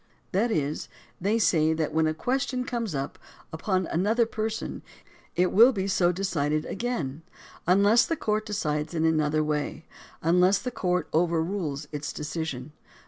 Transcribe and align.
That 0.31 0.49
is, 0.49 0.89
they 1.21 1.37
say 1.37 1.73
that 1.73 1.93
when 1.93 2.07
a 2.07 2.15
question 2.15 2.63
comes 2.65 2.95
up 2.95 3.19
upon 3.53 3.85
another 3.85 4.25
person, 4.25 4.81
it 5.35 5.51
will 5.51 5.71
be 5.71 5.87
so 5.87 6.11
decided 6.11 6.65
again, 6.65 7.21
unless 7.67 8.07
the 8.07 8.15
court 8.17 8.47
decides 8.47 8.95
in 8.95 9.05
another 9.05 9.43
way, 9.43 9.85
unless 10.23 10.57
the 10.57 10.71
court 10.71 11.07
overrules 11.13 11.87
its 11.91 12.13
decision. 12.13 12.71